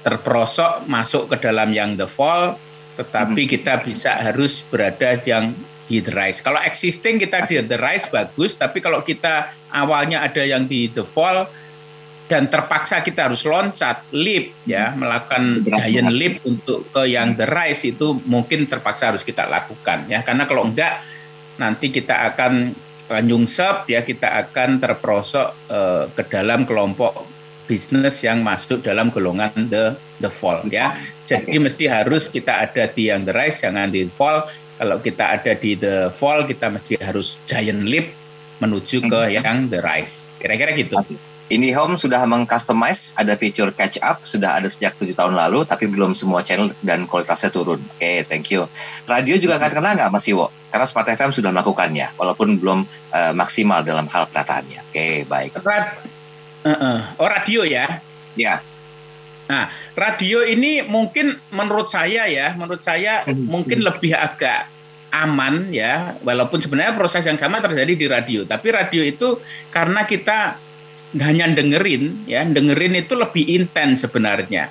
[0.02, 2.58] terperosok masuk ke dalam yang the fall,
[2.98, 3.52] tetapi hmm.
[3.58, 5.54] kita bisa harus berada yang
[5.86, 6.42] di the rise.
[6.42, 11.06] Kalau existing kita di the rise bagus, tapi kalau kita awalnya ada yang di the
[11.06, 11.46] fall,
[12.26, 17.86] dan terpaksa kita harus loncat leap ya melakukan giant leap untuk ke yang the rise
[17.86, 20.26] itu mungkin terpaksa harus kita lakukan ya.
[20.26, 21.06] Karena kalau enggak
[21.62, 22.74] nanti kita akan
[23.22, 24.02] nyungsep ya.
[24.02, 27.30] Kita akan terperosok uh, ke dalam kelompok
[27.70, 30.98] bisnis yang masuk dalam golongan the the fall ya.
[31.30, 35.52] Jadi mesti harus kita ada di yang the rise jangan di fall kalau kita ada
[35.56, 38.12] di the fall kita mesti harus giant leap
[38.60, 39.32] menuju ke hmm.
[39.36, 41.00] yang the rise kira-kira gitu
[41.46, 46.18] IndiHome sudah mengcustomize, ada fitur catch up, sudah ada sejak tujuh tahun lalu, tapi belum
[46.18, 47.78] semua channel dan kualitasnya turun.
[47.78, 48.66] Oke, okay, thank you.
[49.06, 50.50] Radio juga akan kena nggak Mas Iwo?
[50.74, 54.90] Karena Smart FM sudah melakukannya, walaupun belum uh, maksimal dalam hal penataannya.
[54.90, 55.54] Oke, okay, baik.
[55.62, 56.02] Rad
[56.66, 56.98] uh -uh.
[57.22, 58.02] Oh, radio ya?
[58.34, 58.66] Ya.
[59.46, 63.46] Nah, radio ini mungkin menurut saya ya, menurut saya hmm.
[63.46, 64.68] mungkin lebih agak
[65.14, 68.42] aman ya, walaupun sebenarnya proses yang sama terjadi di radio.
[68.44, 69.38] Tapi radio itu
[69.70, 70.58] karena kita
[71.16, 74.68] hanya dengerin ya dengerin itu lebih intens sebenarnya.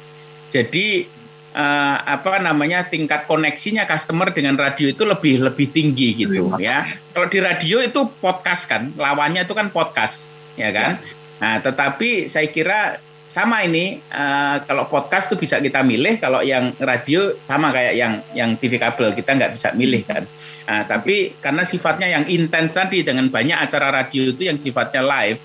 [0.52, 1.08] Jadi
[1.56, 6.84] uh, apa namanya tingkat koneksinya customer dengan radio itu lebih lebih tinggi gitu ya.
[7.16, 11.00] kalau di radio itu podcast kan lawannya itu kan podcast ya kan?
[11.40, 16.76] Nah tetapi saya kira sama ini uh, kalau podcast itu bisa kita milih kalau yang
[16.76, 20.22] radio sama kayak yang yang TV kabel kita nggak bisa milih kan.
[20.64, 25.40] Nah, tapi karena sifatnya yang intens tadi dengan banyak acara radio itu yang sifatnya live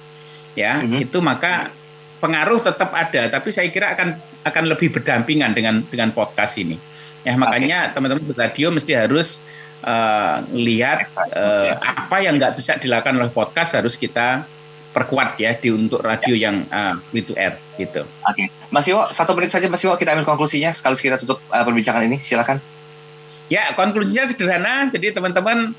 [0.59, 1.07] ya mm-hmm.
[1.07, 1.71] itu maka
[2.19, 3.32] pengaruh tetap ada.
[3.32, 6.75] Tapi saya kira akan akan lebih berdampingan dengan dengan podcast ini.
[7.23, 7.93] Ya makanya okay.
[7.95, 9.39] teman-teman radio mesti harus
[9.88, 14.43] uh, lihat uh, apa yang nggak bisa dilakukan oleh podcast harus kita
[14.89, 18.03] perkuat ya di untuk radio yang uh, free to air gitu.
[18.25, 18.45] Oke, okay.
[18.73, 22.05] Mas Iwo satu menit saja Mas Iwo kita ambil konklusinya sekali kita tutup uh, perbincangan
[22.05, 22.57] ini silakan.
[23.49, 25.73] Ya konklusinya sederhana jadi teman-teman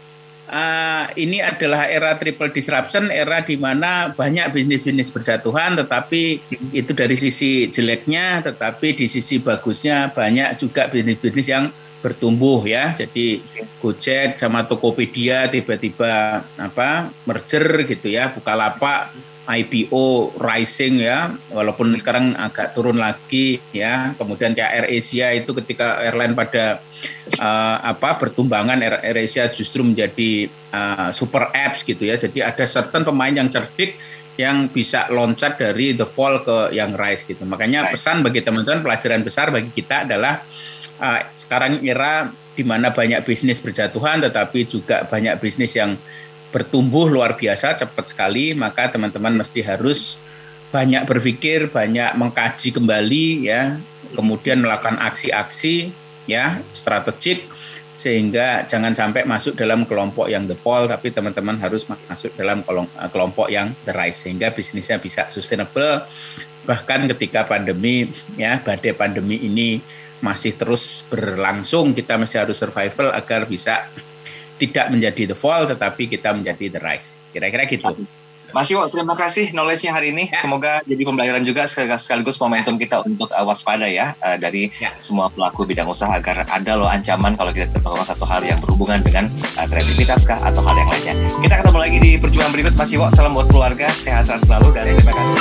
[0.50, 6.42] uh, ini adalah era triple disruption, era di mana banyak bisnis-bisnis berjatuhan, tetapi
[6.74, 11.64] itu dari sisi jeleknya, tetapi di sisi bagusnya banyak juga bisnis-bisnis yang
[12.00, 12.96] bertumbuh ya.
[12.96, 13.44] Jadi
[13.80, 19.12] Gojek sama Tokopedia tiba-tiba apa merger gitu ya, Bukalapak
[19.50, 24.14] IPO rising ya, walaupun sekarang agak turun lagi ya.
[24.14, 26.78] Kemudian kayak Air Asia itu ketika airline pada
[27.40, 32.14] uh, apa bertumbangan Air, Air Asia justru menjadi uh, super apps gitu ya.
[32.14, 33.98] Jadi ada certain pemain yang cerdik
[34.40, 37.44] yang bisa loncat dari the fall ke yang rise gitu.
[37.44, 40.40] Makanya pesan bagi teman-teman pelajaran besar bagi kita adalah
[40.96, 46.00] uh, sekarang era di mana banyak bisnis berjatuhan tetapi juga banyak bisnis yang
[46.50, 50.18] bertumbuh luar biasa cepat sekali, maka teman-teman mesti harus
[50.74, 53.78] banyak berpikir, banyak mengkaji kembali ya,
[54.18, 55.94] kemudian melakukan aksi-aksi
[56.26, 57.46] ya strategik
[57.90, 62.62] sehingga jangan sampai masuk dalam kelompok yang the fall tapi teman-teman harus masuk dalam
[63.10, 66.06] kelompok yang the rise sehingga bisnisnya bisa sustainable
[66.64, 68.06] bahkan ketika pandemi
[68.38, 69.82] ya badai pandemi ini
[70.20, 73.88] masih terus berlangsung kita mesti harus survival agar bisa
[74.60, 77.16] tidak menjadi the fall tetapi kita menjadi the rise.
[77.32, 78.04] Kira-kira gitu.
[78.50, 80.26] Mas Iwo, terima kasih knowledge-nya hari ini.
[80.30, 80.42] Ya.
[80.42, 84.90] Semoga jadi pembelajaran juga sekaligus momentum kita untuk uh, waspada ya uh, dari ya.
[84.98, 88.98] semua pelaku bidang usaha agar ada loh ancaman kalau kita melakukan satu hal yang berhubungan
[89.06, 91.14] dengan uh, kreativitas kah atau hal yang lainnya.
[91.42, 93.06] Kita ketemu lagi di perjuangan berikut Mas Iwo.
[93.14, 95.40] Salam buat keluarga, sehat-sehat selalu dan terima kasih.